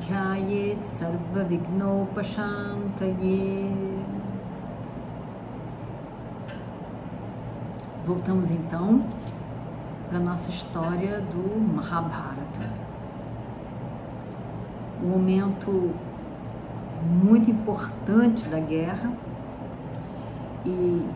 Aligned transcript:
Dhyayet 0.00 0.82
Sarva 0.82 1.44
Vignopashantaye 1.44 3.70
Voltamos 8.04 8.50
então 8.50 9.04
para 10.08 10.18
a 10.18 10.20
nossa 10.20 10.50
história 10.50 11.20
do 11.20 11.60
Mahabharata. 11.76 12.72
Um 15.00 15.10
momento 15.10 15.94
muito 17.04 17.48
importante 17.48 18.48
da 18.48 18.58
guerra 18.58 19.12
e 20.64 21.06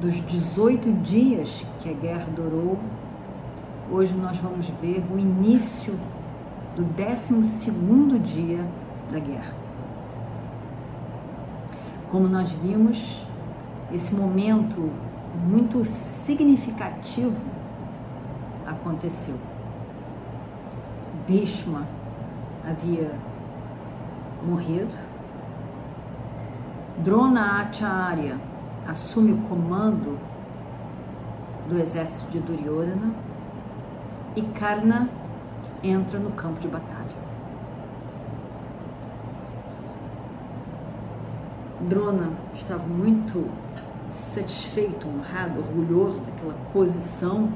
dos 0.00 0.14
18 0.26 0.92
dias 1.02 1.66
que 1.80 1.90
a 1.90 1.92
guerra 1.92 2.28
durou, 2.36 2.78
hoje 3.90 4.14
nós 4.14 4.38
vamos 4.38 4.68
ver 4.80 5.04
o 5.12 5.18
início 5.18 5.98
do 6.76 6.84
12 6.84 7.70
dia 8.20 8.64
da 9.10 9.18
guerra. 9.18 9.54
Como 12.10 12.28
nós 12.28 12.50
vimos, 12.52 13.26
esse 13.92 14.14
momento 14.14 14.90
muito 15.46 15.84
significativo 15.84 17.36
aconteceu. 18.66 19.36
Bhishma 21.26 21.86
havia 22.64 23.12
morrido, 24.44 24.92
Drona 26.98 27.62
Acharya 27.62 28.36
assume 28.86 29.32
o 29.32 29.38
comando 29.48 30.18
do 31.68 31.78
exército 31.78 32.30
de 32.30 32.40
Duryodhana 32.40 33.14
e 34.36 34.42
Karna 34.42 35.08
entra 35.82 36.18
no 36.18 36.30
campo 36.32 36.60
de 36.60 36.68
batalha. 36.68 37.20
Drona 41.80 42.30
estava 42.54 42.86
muito 42.86 43.48
satisfeito, 44.12 45.08
honrado, 45.08 45.60
orgulhoso 45.60 46.20
daquela 46.20 46.54
posição 46.72 47.50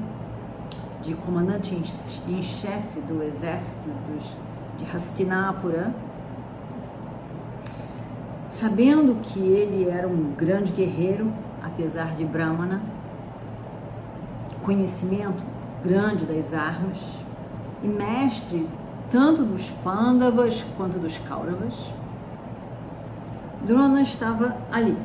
de 1.01 1.13
comandante 1.13 1.75
em 2.27 2.41
chefe 2.41 2.99
do 3.01 3.21
exército 3.21 3.87
dos, 4.07 4.25
de 4.79 4.95
Hastinapura, 4.95 5.93
sabendo 8.49 9.21
que 9.21 9.39
ele 9.39 9.87
era 9.87 10.07
um 10.07 10.33
grande 10.35 10.71
guerreiro, 10.71 11.31
apesar 11.61 12.15
de 12.15 12.25
Brahmana, 12.25 12.81
conhecimento 14.63 15.43
grande 15.83 16.25
das 16.25 16.51
armas 16.51 16.97
e 17.85 17.87
mestre 17.87 18.67
tanto 19.11 19.43
dos 19.43 19.69
Pandavas 19.83 20.65
quanto 20.75 20.97
dos 20.97 21.17
Kauravas, 21.19 21.73
Drona 23.61 24.01
estava 24.01 24.57
ali. 24.71 24.97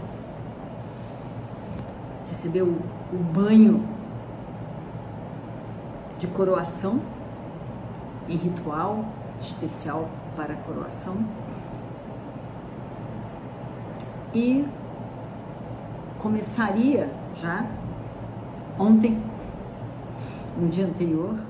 Recebeu 2.30 2.66
o 2.66 3.16
banho 3.16 3.86
de 6.18 6.26
coroação 6.28 7.00
em 8.28 8.36
ritual 8.36 9.04
especial 9.40 10.08
para 10.36 10.54
a 10.54 10.56
coroação. 10.56 11.16
E 14.34 14.64
começaria 16.20 17.10
já 17.40 17.66
ontem, 18.78 19.20
no 20.56 20.68
dia 20.68 20.86
anterior, 20.86 21.49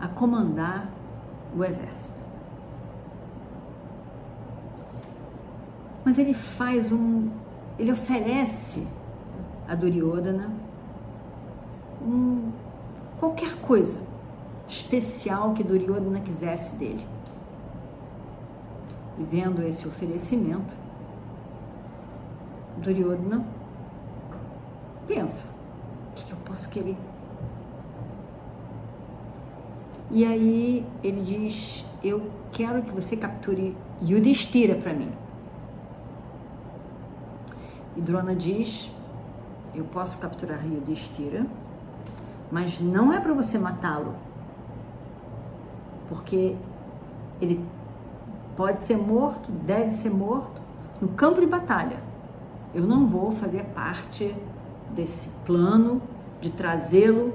a 0.00 0.08
comandar 0.08 0.88
o 1.56 1.64
exército. 1.64 2.20
mas 6.04 6.18
ele 6.18 6.34
faz 6.34 6.90
um, 6.90 7.30
ele 7.78 7.92
oferece 7.92 8.86
a 9.68 9.74
Duryodhana 9.74 10.50
um, 12.02 12.50
qualquer 13.18 13.54
coisa 13.56 14.00
especial 14.68 15.52
que 15.54 15.62
Duryodhana 15.62 16.20
quisesse 16.20 16.74
dele. 16.76 17.06
E 19.18 19.22
vendo 19.22 19.62
esse 19.62 19.86
oferecimento, 19.86 20.74
Duryodhana 22.78 23.44
pensa, 25.06 25.46
o 26.10 26.14
que 26.14 26.32
eu 26.32 26.38
posso 26.38 26.68
querer? 26.70 26.96
E 30.10 30.24
aí 30.24 30.84
ele 31.04 31.22
diz, 31.22 31.84
eu 32.02 32.30
quero 32.52 32.82
que 32.82 32.90
você 32.90 33.16
capture 33.16 33.76
Yudhishthira 34.02 34.74
para 34.74 34.92
mim. 34.92 35.12
E 37.96 38.00
Drona 38.00 38.34
diz: 38.34 38.90
Eu 39.74 39.84
posso 39.84 40.16
capturar 40.18 40.64
Yudhishthira, 40.64 41.46
mas 42.50 42.80
não 42.80 43.12
é 43.12 43.20
para 43.20 43.34
você 43.34 43.58
matá-lo, 43.58 44.14
porque 46.08 46.56
ele 47.40 47.64
pode 48.56 48.82
ser 48.82 48.96
morto, 48.96 49.50
deve 49.50 49.90
ser 49.90 50.10
morto 50.10 50.60
no 51.00 51.08
campo 51.08 51.40
de 51.40 51.46
batalha. 51.46 51.98
Eu 52.74 52.84
não 52.84 53.06
vou 53.06 53.32
fazer 53.32 53.64
parte 53.74 54.34
desse 54.94 55.28
plano 55.44 56.00
de 56.40 56.50
trazê-lo, 56.50 57.34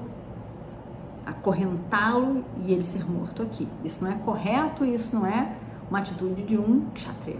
acorrentá-lo 1.25 2.43
e 2.65 2.71
ele 2.71 2.85
ser 2.85 3.09
morto 3.09 3.41
aqui. 3.41 3.67
Isso 3.83 4.03
não 4.03 4.11
é 4.11 4.15
correto, 4.15 4.85
isso 4.85 5.15
não 5.15 5.25
é 5.25 5.55
uma 5.89 5.99
atitude 5.99 6.43
de 6.43 6.57
um 6.57 6.85
kshatriya. 6.93 7.39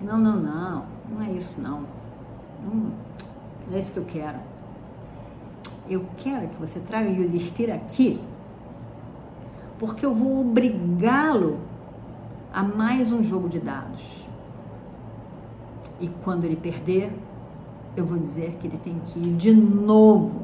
Não, 0.00 0.18
não, 0.18 0.36
não. 0.36 0.84
Não 1.10 1.22
é 1.22 1.30
isso 1.32 1.60
não. 1.60 1.80
Hum, 2.64 2.90
não 3.66 3.76
é 3.76 3.78
isso 3.78 3.92
que 3.92 3.98
eu 3.98 4.04
quero. 4.04 4.38
Eu 5.88 6.04
quero 6.18 6.48
que 6.48 6.56
você 6.56 6.78
traga 6.80 7.08
Yudhishthira 7.08 7.74
aqui, 7.74 8.20
porque 9.78 10.04
eu 10.04 10.14
vou 10.14 10.42
obrigá-lo 10.42 11.58
a 12.52 12.62
mais 12.62 13.10
um 13.10 13.24
jogo 13.24 13.48
de 13.48 13.58
dados. 13.58 14.02
E 16.00 16.08
quando 16.22 16.44
ele 16.44 16.56
perder, 16.56 17.12
eu 17.96 18.04
vou 18.04 18.18
dizer 18.18 18.56
que 18.60 18.66
ele 18.66 18.78
tem 18.78 19.00
que 19.06 19.18
ir 19.18 19.36
de 19.36 19.52
novo 19.52 20.37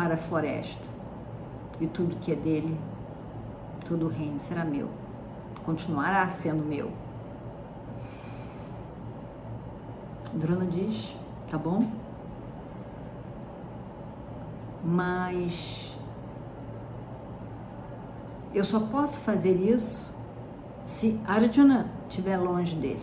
para 0.00 0.14
a 0.14 0.16
floresta. 0.16 0.82
E 1.78 1.86
tudo 1.86 2.16
que 2.16 2.32
é 2.32 2.34
dele, 2.34 2.74
todo 3.86 4.06
o 4.06 4.08
reino 4.08 4.40
será 4.40 4.64
meu. 4.64 4.88
Continuará 5.62 6.26
sendo 6.30 6.64
meu. 6.64 6.90
Drona 10.32 10.64
diz, 10.64 11.14
tá 11.50 11.58
bom? 11.58 11.86
Mas 14.82 15.94
eu 18.54 18.64
só 18.64 18.80
posso 18.80 19.18
fazer 19.18 19.52
isso 19.52 20.10
se 20.86 21.20
Arjuna 21.26 21.90
estiver 22.08 22.38
longe 22.38 22.74
dele. 22.74 23.02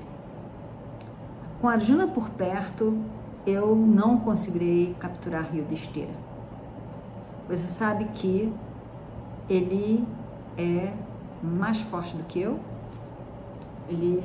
Com 1.61 1.69
Arjuna 1.69 2.07
por 2.07 2.27
perto, 2.31 2.97
eu 3.45 3.75
não 3.75 4.17
conseguirei 4.19 4.95
capturar 4.99 5.55
Yudhishthira. 5.55 6.26
Você 7.47 7.67
sabe 7.67 8.05
que 8.05 8.53
ele 9.49 10.05
é 10.57 10.93
mais 11.41 11.79
forte 11.81 12.15
do 12.15 12.23
que 12.23 12.41
eu. 12.41 12.59
Ele, 13.87 14.21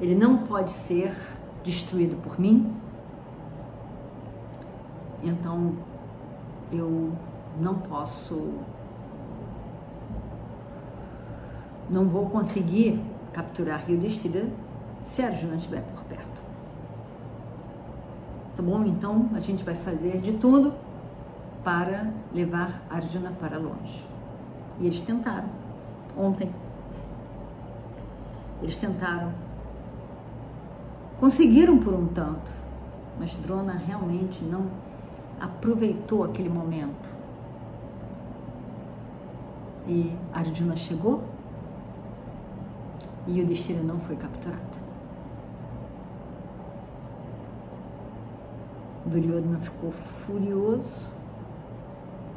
ele 0.00 0.14
não 0.14 0.38
pode 0.38 0.70
ser 0.70 1.16
destruído 1.64 2.20
por 2.22 2.38
mim, 2.38 2.70
então 5.22 5.74
eu 6.70 7.12
não 7.58 7.76
posso, 7.76 8.52
não 11.88 12.06
vou 12.06 12.28
conseguir 12.28 13.00
capturar 13.32 13.86
Rio 13.86 13.98
Destira 13.98 14.46
se 15.06 15.22
Arjuna 15.22 15.56
estiver 15.56 15.82
por 15.82 16.04
perto. 16.04 16.42
Tá 18.54 18.62
bom? 18.62 18.84
Então 18.84 19.30
a 19.34 19.40
gente 19.40 19.64
vai 19.64 19.74
fazer 19.74 20.20
de 20.20 20.34
tudo 20.34 20.74
para 21.64 22.12
levar 22.32 22.82
Arjuna 22.90 23.32
para 23.40 23.58
longe. 23.58 24.04
E 24.78 24.86
eles 24.86 25.00
tentaram, 25.00 25.48
ontem. 26.16 26.50
Eles 28.62 28.76
tentaram. 28.76 29.32
Conseguiram 31.18 31.78
por 31.78 31.94
um 31.94 32.06
tanto, 32.08 32.50
mas 33.18 33.34
Drona 33.38 33.72
realmente 33.72 34.44
não 34.44 34.66
aproveitou 35.40 36.24
aquele 36.24 36.48
momento. 36.48 37.08
E 39.86 40.14
Arjuna 40.32 40.76
chegou 40.76 41.22
e 43.26 43.40
o 43.40 43.46
destino 43.46 43.82
não 43.82 44.00
foi 44.00 44.16
capturado. 44.16 44.74
Duryodhana 49.06 49.60
ficou 49.60 49.92
furioso, 49.92 51.13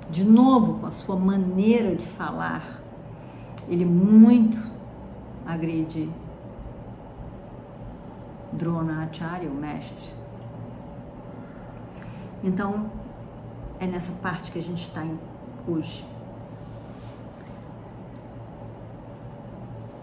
de 0.10 0.24
novo 0.24 0.80
com 0.80 0.88
a 0.88 0.92
sua 0.92 1.16
maneira 1.16 1.96
de 1.96 2.06
falar. 2.06 2.82
Ele 3.68 3.86
muito 3.86 4.58
agride 5.46 6.10
Drona 8.54 9.04
Acharya, 9.04 9.50
o 9.50 9.54
mestre. 9.54 10.10
Então, 12.44 12.90
é 13.80 13.86
nessa 13.86 14.12
parte 14.22 14.52
que 14.52 14.60
a 14.60 14.64
gente 14.64 14.84
está 14.84 15.06
hoje. 15.68 16.06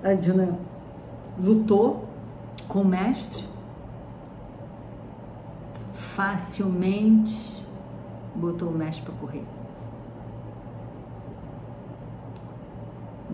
Arjuna 0.02 0.58
lutou 1.38 2.06
com 2.68 2.82
o 2.82 2.84
mestre, 2.84 3.44
facilmente 5.94 7.64
botou 8.34 8.68
o 8.68 8.72
mestre 8.72 9.02
para 9.02 9.14
correr. 9.14 9.63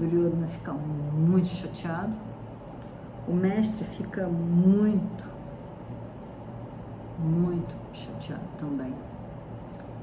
Duryodhana 0.00 0.46
fica 0.46 0.72
muito 0.72 1.48
chateado, 1.48 2.14
o 3.28 3.34
mestre 3.34 3.84
fica 3.96 4.26
muito, 4.26 5.24
muito 7.18 7.74
chateado 7.92 8.42
também. 8.58 8.94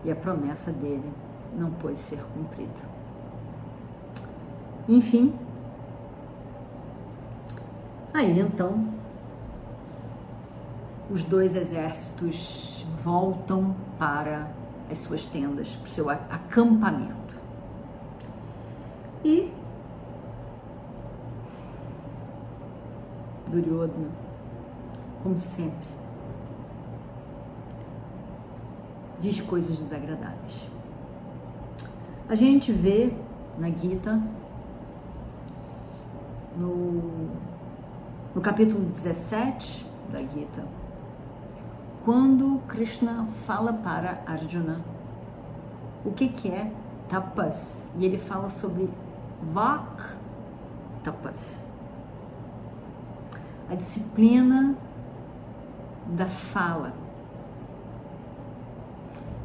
E 0.05 0.11
a 0.11 0.15
promessa 0.15 0.71
dele 0.71 1.11
não 1.57 1.71
pôde 1.71 1.99
ser 1.99 2.23
cumprida. 2.33 2.97
Enfim, 4.87 5.33
aí 8.13 8.39
então 8.39 8.87
os 11.09 11.23
dois 11.23 11.55
exércitos 11.55 12.85
voltam 13.03 13.75
para 13.97 14.47
as 14.91 14.99
suas 14.99 15.25
tendas, 15.25 15.69
para 15.69 15.87
o 15.87 15.89
seu 15.89 16.09
acampamento. 16.09 17.15
E 19.25 19.56
Duryodhana, 23.49 24.09
como 25.23 25.39
sempre, 25.39 25.87
diz 29.19 29.41
coisas 29.41 29.77
desagradáveis. 29.77 30.69
A 32.29 32.35
gente 32.35 32.71
vê 32.71 33.13
na 33.57 33.69
Gita, 33.69 34.21
no, 36.57 37.29
no 38.35 38.41
capítulo 38.41 38.83
17 38.85 39.85
da 40.11 40.19
Gita, 40.19 40.63
quando 42.03 42.61
Krishna 42.67 43.27
fala 43.45 43.73
para 43.73 44.21
Arjuna 44.25 44.81
o 46.05 46.11
que, 46.11 46.29
que 46.29 46.49
é 46.49 46.71
tapas, 47.09 47.89
e 47.97 48.05
ele 48.05 48.17
fala 48.17 48.49
sobre 48.49 48.89
vak 49.53 50.03
tapas, 51.03 51.65
a 53.69 53.75
disciplina 53.75 54.75
da 56.07 56.25
fala. 56.25 56.93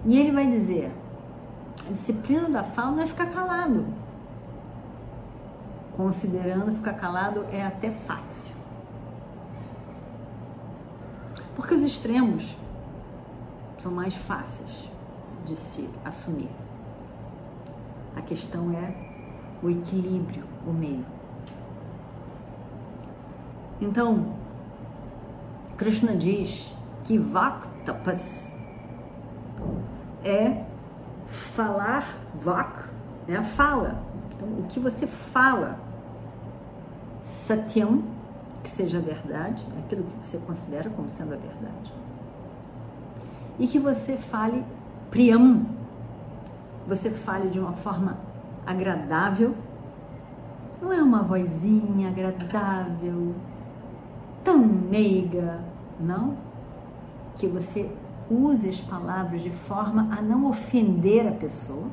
E 0.05 0.19
ele 0.19 0.33
vai 0.33 0.47
dizer: 0.47 0.93
a 1.89 1.93
disciplina 1.93 2.49
da 2.49 2.63
fala 2.63 2.93
não 2.93 3.03
é 3.03 3.07
ficar 3.07 3.27
calado. 3.27 3.87
Considerando 5.97 6.75
ficar 6.77 6.95
calado 6.95 7.45
é 7.53 7.65
até 7.65 7.91
fácil. 7.91 8.55
Porque 11.55 11.75
os 11.75 11.83
extremos 11.83 12.57
são 13.79 13.93
mais 13.93 14.15
fáceis 14.15 14.91
de 15.45 15.55
se 15.57 15.89
assumir. 16.05 16.51
A 18.17 18.23
questão 18.23 18.73
é 18.73 18.95
o 19.63 19.69
equilíbrio, 19.71 20.45
o 20.67 20.73
meio. 20.73 21.05
Então, 23.83 24.27
Krishna 25.77 26.15
diz 26.17 26.73
que 27.03 27.19
Vaktapas 27.19 28.49
é 30.25 30.63
falar, 31.27 32.07
Vak 32.45 32.85
é 33.27 33.35
a 33.35 33.43
fala. 33.43 34.01
Então, 34.31 34.49
o 34.61 34.63
que 34.69 34.79
você 34.79 35.09
fala, 35.09 35.81
Satyam 37.21 38.05
que 38.63 38.71
seja 38.71 39.01
verdade, 39.01 39.67
aquilo 39.81 40.05
que 40.05 40.29
você 40.29 40.39
considera 40.39 40.89
como 40.89 41.11
sendo 41.11 41.35
a 41.35 41.37
verdade. 41.37 41.93
E 43.59 43.67
que 43.67 43.81
você 43.81 44.17
fale 44.17 44.65
priam, 45.11 45.67
você 46.87 47.11
fale 47.11 47.51
de 47.51 47.59
uma 47.59 47.73
forma 47.73 48.17
agradável, 48.65 49.57
não 50.81 50.93
é 50.93 51.03
uma 51.03 51.25
vozinha 51.25 52.09
agradável, 52.09 53.35
tão 54.45 54.59
meiga, 54.59 55.61
não? 55.99 56.37
Que 57.37 57.47
você 57.47 57.91
use 58.31 58.69
as 58.69 58.81
palavras 58.81 59.43
de 59.43 59.51
forma 59.51 60.09
a 60.17 60.23
não 60.23 60.49
ofender 60.49 61.27
a 61.27 61.33
pessoa 61.33 61.87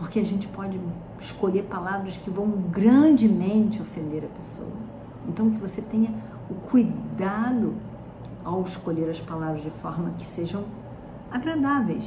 porque 0.00 0.18
a 0.18 0.24
gente 0.24 0.48
pode 0.48 0.80
escolher 1.20 1.64
palavras 1.64 2.16
que 2.16 2.30
vão 2.30 2.48
grandemente 2.48 3.80
ofender 3.82 4.24
a 4.24 4.38
pessoa. 4.38 4.72
Então, 5.28 5.50
que 5.50 5.58
você 5.58 5.82
tenha 5.82 6.10
o 6.48 6.54
cuidado 6.54 7.74
ao 8.42 8.62
escolher 8.62 9.10
as 9.10 9.20
palavras 9.20 9.62
de 9.62 9.70
forma 9.70 10.10
que 10.18 10.26
sejam 10.26 10.64
agradáveis, 11.30 12.04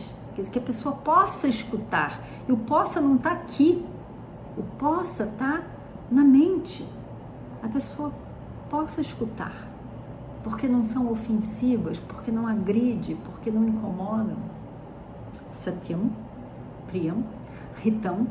que 0.52 0.58
a 0.58 0.62
pessoa 0.62 0.96
possa 0.96 1.48
escutar. 1.48 2.20
E 2.50 2.52
o 2.52 2.58
possa 2.58 3.00
não 3.00 3.16
está 3.16 3.32
aqui, 3.34 3.86
o 4.58 4.64
possa 4.80 5.26
está 5.26 5.62
na 6.10 6.24
mente. 6.24 6.84
A 7.64 7.68
pessoa 7.70 8.12
possa 8.70 9.00
escutar, 9.00 9.70
porque 10.44 10.68
não 10.68 10.84
são 10.84 11.10
ofensivas, 11.10 11.98
porque 11.98 12.30
não 12.30 12.46
agride, 12.46 13.16
porque 13.24 13.50
não 13.50 13.66
incomodam. 13.66 14.36
Satyam, 15.50 16.12
Priyam, 16.88 17.24
ritão, 17.82 18.28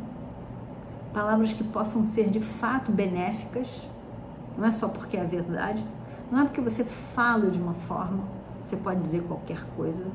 palavras 1.15 1.53
que 1.53 1.65
possam 1.65 2.05
ser 2.05 2.29
de 2.29 2.41
fato 2.41 2.93
benéficas, 2.93 3.67
não 4.59 4.67
é 4.67 4.71
só 4.71 4.87
porque 4.87 5.17
é 5.17 5.23
a 5.23 5.25
verdade, 5.25 5.83
não 6.31 6.41
é 6.41 6.45
porque 6.45 6.61
você 6.61 6.85
fala 6.85 7.51
de 7.51 7.59
uma 7.59 7.75
forma, 7.75 8.25
você 8.67 8.77
pode 8.77 9.01
dizer 9.01 9.23
qualquer 9.23 9.65
coisa, 9.77 10.07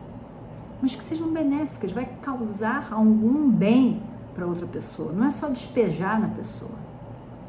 mas 0.79 0.93
que 0.93 1.03
sejam 1.03 1.31
benéficas, 1.31 1.91
vai 1.91 2.05
causar 2.21 2.89
algum 2.91 3.49
bem 3.49 4.03
para 4.35 4.45
outra 4.45 4.67
pessoa, 4.67 5.11
não 5.11 5.25
é 5.25 5.31
só 5.31 5.49
despejar 5.49 6.19
na 6.21 6.27
pessoa. 6.27 6.77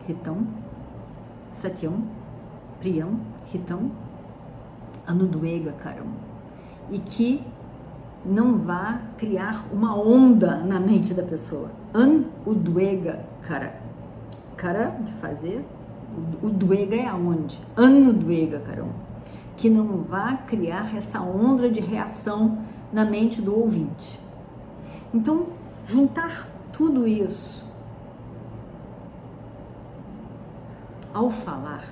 Ritão, 0.07 0.47
Satyam, 1.53 2.03
Priyam, 2.81 3.21
Ritão, 3.53 3.91
Anuduega 5.07 5.73
Karam. 5.73 6.07
E 6.91 6.99
que 6.99 7.43
não 8.25 8.59
vá 8.59 9.01
criar 9.17 9.67
uma 9.73 9.97
onda 9.97 10.59
na 10.59 10.79
mente 10.79 11.15
da 11.15 11.23
pessoa. 11.23 11.71
An 11.95 12.25
udwega 12.47 13.25
cara. 13.43 13.81
Cara 14.57 14.89
de 14.89 15.13
fazer, 15.15 15.65
o 16.43 16.49
duega 16.49 16.97
é 16.97 17.07
aonde? 17.07 17.61
An 17.77 18.09
udwega 18.09 18.61
caram. 18.61 18.89
Que 19.57 19.71
não 19.71 20.03
vá 20.03 20.35
criar 20.47 20.97
essa 20.97 21.21
onda 21.21 21.71
de 21.71 21.81
reação 21.81 22.59
na 22.93 23.05
mente 23.05 23.41
do 23.41 23.57
ouvinte. 23.57 24.21
Então, 25.13 25.47
juntar 25.87 26.49
tudo 26.73 27.07
isso 27.07 27.68
ao 31.13 31.31
falar 31.31 31.85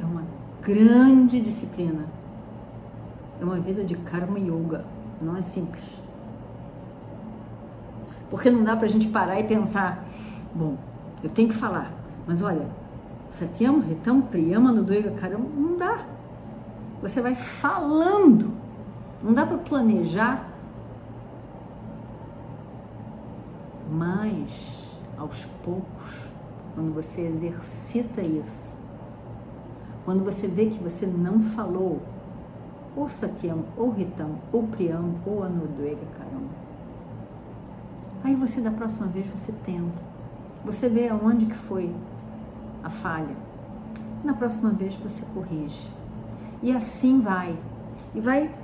é 0.00 0.04
uma 0.04 0.22
grande 0.62 1.40
disciplina. 1.40 2.04
É 3.40 3.44
uma 3.44 3.58
vida 3.58 3.84
de 3.84 3.94
karma 3.96 4.38
yoga, 4.38 4.84
não 5.20 5.36
é 5.36 5.42
simples. 5.42 5.84
Porque 8.30 8.50
não 8.50 8.64
dá 8.64 8.74
para 8.76 8.86
a 8.86 8.90
gente 8.90 9.08
parar 9.08 9.38
e 9.38 9.44
pensar, 9.44 10.04
bom, 10.54 10.76
eu 11.22 11.30
tenho 11.30 11.48
que 11.48 11.54
falar, 11.54 11.92
mas 12.26 12.42
olha, 12.42 12.66
Satyam, 13.30 13.80
Ritam, 13.80 14.22
Priyama, 14.22 14.72
Nuduega, 14.72 15.10
Karama, 15.10 15.46
não 15.54 15.76
dá. 15.76 16.06
Você 17.02 17.20
vai 17.20 17.34
falando. 17.34 18.52
Não 19.22 19.32
dá 19.32 19.46
para 19.46 19.58
planejar, 19.58 20.46
mas 23.90 24.50
aos 25.18 25.44
poucos, 25.64 26.25
quando 26.76 26.94
você 26.94 27.22
exercita 27.22 28.20
isso, 28.20 28.70
quando 30.04 30.22
você 30.22 30.46
vê 30.46 30.66
que 30.66 30.78
você 30.78 31.06
não 31.06 31.40
falou 31.40 32.00
ou 32.94 33.08
Satyam, 33.08 33.64
ou 33.76 33.90
Ritam, 33.90 34.36
ou 34.52 34.62
Priyam, 34.68 35.16
ou 35.26 35.42
Anudvega 35.42 36.06
Karam, 36.18 36.44
aí 38.22 38.34
você 38.34 38.60
da 38.60 38.70
próxima 38.70 39.06
vez 39.06 39.26
você 39.26 39.52
tenta, 39.64 40.00
você 40.64 40.88
vê 40.88 41.08
aonde 41.08 41.46
que 41.46 41.56
foi 41.56 41.90
a 42.84 42.90
falha, 42.90 43.36
na 44.22 44.34
próxima 44.34 44.70
vez 44.70 44.94
você 44.96 45.24
corrige. 45.34 45.90
E 46.62 46.74
assim 46.74 47.20
vai. 47.20 47.56
E 48.14 48.20
vai 48.20 48.54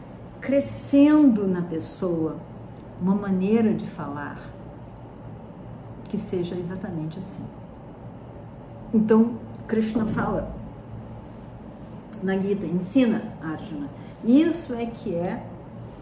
crescendo 0.40 1.46
na 1.46 1.62
pessoa 1.62 2.36
uma 3.00 3.14
maneira 3.14 3.72
de 3.72 3.86
falar 3.86 4.38
que 6.04 6.18
seja 6.18 6.54
exatamente 6.54 7.18
assim. 7.18 7.44
Então, 8.94 9.36
Krishna 9.66 10.04
fala 10.04 10.54
na 12.22 12.36
Gita, 12.36 12.66
ensina 12.66 13.22
Arjuna. 13.42 13.88
Isso 14.22 14.74
é 14.74 14.84
que 14.84 15.14
é, 15.14 15.42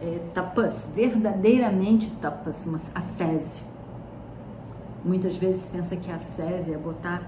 é 0.02 0.18
tapas, 0.34 0.88
verdadeiramente 0.94 2.10
tapas, 2.20 2.66
uma 2.66 2.80
ascese. 2.94 3.62
Muitas 5.04 5.36
vezes 5.36 5.64
pensa 5.66 5.96
que 5.96 6.10
a 6.10 6.16
ascese 6.16 6.72
é 6.72 6.76
botar 6.76 7.22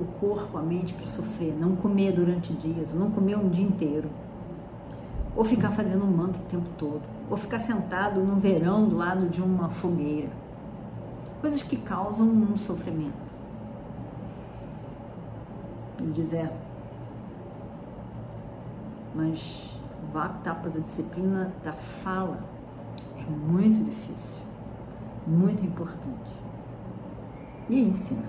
o 0.00 0.04
corpo, 0.18 0.58
a 0.58 0.62
mente 0.62 0.92
para 0.94 1.06
sofrer, 1.06 1.54
não 1.58 1.76
comer 1.76 2.12
durante 2.12 2.52
dias, 2.52 2.92
não 2.92 3.10
comer 3.10 3.36
um 3.36 3.48
dia 3.48 3.64
inteiro, 3.64 4.08
ou 5.36 5.44
ficar 5.44 5.70
fazendo 5.70 6.04
um 6.04 6.10
mantra 6.10 6.42
o 6.42 6.50
tempo 6.50 6.68
todo, 6.76 7.02
ou 7.30 7.36
ficar 7.36 7.60
sentado 7.60 8.20
no 8.20 8.36
verão 8.36 8.88
do 8.88 8.96
lado 8.96 9.28
de 9.28 9.40
uma 9.40 9.68
fogueira. 9.70 10.28
Coisas 11.40 11.62
que 11.62 11.76
causam 11.76 12.26
um 12.26 12.56
sofrimento. 12.56 13.31
Ele 16.02 16.12
diz, 16.12 16.32
é, 16.32 16.52
mas 19.14 19.72
Vaktapas, 20.12 20.74
a 20.74 20.80
disciplina 20.80 21.52
da 21.64 21.72
fala, 21.72 22.40
é 23.16 23.30
muito 23.30 23.84
difícil, 23.84 24.42
muito 25.26 25.64
importante. 25.64 26.30
E 27.68 27.80
ensina. 27.80 28.24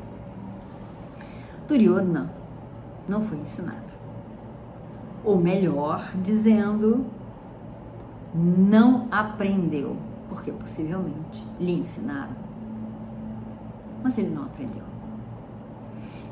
Duryodhana 1.67 2.29
não 3.09 3.21
foi 3.25 3.39
ensinado. 3.39 3.81
Ou 5.25 5.37
melhor, 5.37 6.11
dizendo, 6.23 7.05
não 8.35 9.07
aprendeu, 9.09 9.97
porque 10.29 10.51
possivelmente 10.51 11.43
lhe 11.59 11.71
ensinaram, 11.71 12.35
mas 14.03 14.17
ele 14.17 14.29
não 14.29 14.43
aprendeu. 14.43 14.83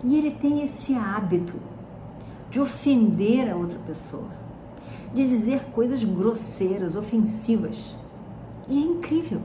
E 0.04 0.18
ele 0.18 0.32
tem 0.32 0.64
esse 0.64 0.94
hábito 0.94 1.54
de 2.50 2.60
ofender 2.60 3.52
a 3.52 3.56
outra 3.56 3.80
pessoa, 3.86 4.30
de 5.14 5.28
dizer 5.28 5.66
coisas 5.72 6.04
grosseiras, 6.04 6.96
ofensivas. 6.96 7.96
E 8.68 8.78
é 8.78 8.86
incrível. 8.86 9.42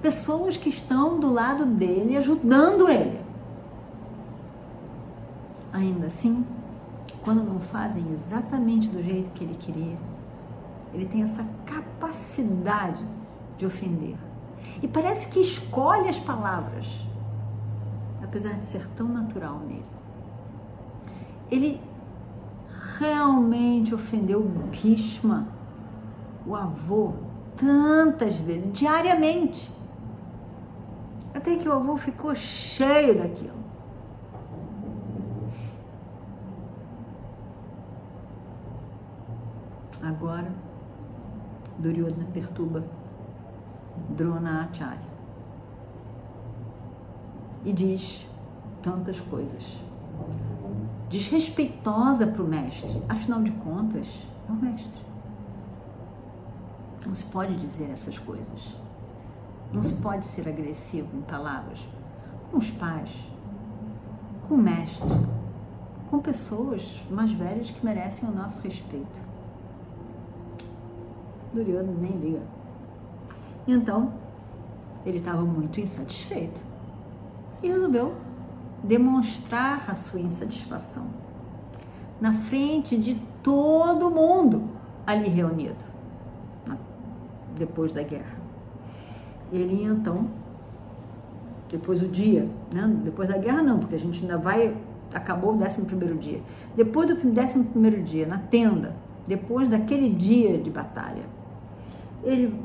Pessoas 0.00 0.56
que 0.56 0.68
estão 0.68 1.18
do 1.18 1.32
lado 1.32 1.64
dele, 1.64 2.16
ajudando 2.16 2.88
ele 2.88 3.26
ainda 5.76 6.06
assim, 6.06 6.44
quando 7.22 7.42
não 7.42 7.60
fazem 7.60 8.04
exatamente 8.12 8.88
do 8.88 9.02
jeito 9.02 9.30
que 9.34 9.44
ele 9.44 9.58
queria, 9.60 9.98
ele 10.94 11.06
tem 11.06 11.22
essa 11.22 11.44
capacidade 11.66 13.04
de 13.58 13.66
ofender. 13.66 14.16
E 14.82 14.88
parece 14.88 15.28
que 15.28 15.40
escolhe 15.40 16.08
as 16.08 16.18
palavras, 16.18 16.86
apesar 18.26 18.54
de 18.54 18.66
ser 18.66 18.86
tão 18.96 19.08
natural 19.08 19.60
nele. 19.60 19.84
Ele 21.50 21.80
realmente 22.98 23.94
ofendeu 23.94 24.42
Bhishma, 24.42 25.46
o 26.46 26.54
avô, 26.54 27.14
tantas 27.56 28.36
vezes, 28.36 28.72
diariamente. 28.72 29.72
Até 31.32 31.56
que 31.56 31.68
o 31.68 31.72
avô 31.72 31.96
ficou 31.96 32.34
cheio 32.34 33.18
daquilo. 33.18 33.56
Agora, 40.02 40.50
Duryodhana 41.78 42.26
perturba 42.32 42.84
Drona 44.10 44.64
Acharya 44.64 45.15
e 47.66 47.72
diz 47.72 48.24
tantas 48.80 49.18
coisas. 49.18 49.76
Desrespeitosa 51.10 52.26
para 52.26 52.42
o 52.42 52.46
mestre, 52.46 53.02
afinal 53.08 53.42
de 53.42 53.50
contas, 53.50 54.06
é 54.48 54.52
o 54.52 54.54
mestre. 54.54 55.02
Não 57.04 57.12
se 57.12 57.24
pode 57.24 57.56
dizer 57.56 57.90
essas 57.90 58.18
coisas. 58.18 58.76
Não 59.72 59.82
se 59.82 59.96
pode 59.96 60.24
ser 60.26 60.48
agressivo 60.48 61.08
em 61.16 61.22
palavras 61.22 61.80
com 62.50 62.58
os 62.58 62.70
pais, 62.70 63.10
com 64.48 64.54
o 64.54 64.58
mestre, 64.58 65.08
com 66.08 66.20
pessoas 66.20 67.02
mais 67.10 67.32
velhas 67.32 67.68
que 67.68 67.84
merecem 67.84 68.28
o 68.28 68.32
nosso 68.32 68.60
respeito. 68.60 69.26
Duryodhana 71.52 71.92
nem 72.00 72.12
liga. 72.12 72.42
Então, 73.66 74.12
ele 75.04 75.18
estava 75.18 75.42
muito 75.42 75.80
insatisfeito 75.80 76.75
e 77.66 77.70
resolveu 77.70 78.14
demonstrar 78.82 79.90
a 79.90 79.94
sua 79.94 80.20
insatisfação 80.20 81.08
na 82.20 82.32
frente 82.32 82.96
de 82.96 83.16
todo 83.42 84.10
mundo 84.10 84.70
ali 85.06 85.28
reunido, 85.28 85.76
depois 87.56 87.92
da 87.92 88.02
guerra. 88.02 88.36
Ele 89.52 89.84
então, 89.84 90.28
depois 91.70 92.00
do 92.00 92.08
dia, 92.08 92.48
né? 92.72 92.90
depois 93.04 93.28
da 93.28 93.36
guerra 93.36 93.62
não, 93.62 93.78
porque 93.78 93.94
a 93.94 93.98
gente 93.98 94.22
ainda 94.22 94.38
vai, 94.38 94.76
acabou 95.12 95.54
o 95.54 95.62
11 95.62 95.82
primeiro 95.82 96.16
dia. 96.16 96.40
Depois 96.74 97.08
do 97.08 97.14
11 97.14 97.64
primeiro 97.64 98.02
dia, 98.02 98.26
na 98.26 98.38
tenda, 98.38 98.94
depois 99.26 99.68
daquele 99.68 100.08
dia 100.08 100.58
de 100.58 100.70
batalha, 100.70 101.24
ele 102.24 102.58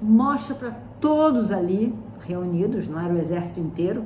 mostra 0.00 0.54
para 0.54 0.72
todos 1.00 1.50
ali 1.50 1.94
reunidos, 2.18 2.88
não 2.88 3.00
era 3.00 3.12
o 3.12 3.18
exército 3.18 3.60
inteiro, 3.60 4.04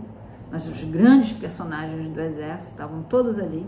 mas 0.51 0.67
os 0.67 0.85
grandes 0.85 1.33
personagens 1.33 2.13
do 2.13 2.21
exército 2.21 2.73
estavam 2.73 3.03
todos 3.03 3.39
ali, 3.39 3.67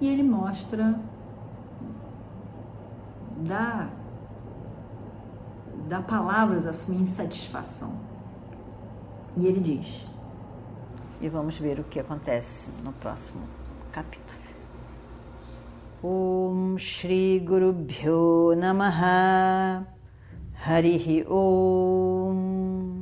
e 0.00 0.08
ele 0.08 0.22
mostra 0.22 0.98
dá 3.36 3.88
dá 5.88 6.00
palavras 6.00 6.66
à 6.66 6.72
sua 6.72 6.94
insatisfação. 6.94 8.00
E 9.36 9.46
ele 9.46 9.60
diz, 9.60 10.06
e 11.20 11.28
vamos 11.28 11.58
ver 11.58 11.80
o 11.80 11.84
que 11.84 12.00
acontece 12.00 12.70
no 12.82 12.92
próximo 12.92 13.42
capítulo. 13.92 14.42
Om 16.02 16.76
Shri 16.78 17.38
Guru 17.38 17.72
Bhyo 17.72 18.56
Namaha 18.56 19.86
Om. 21.28 23.01